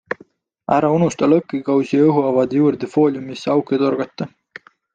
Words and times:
Ära 0.77 0.89
unusta 0.93 1.29
lõkkekausi 1.33 1.99
õhuavade 2.07 2.57
juurde 2.63 2.91
fooliumisse 2.97 3.55
auke 3.57 3.83
torgata! 3.87 4.31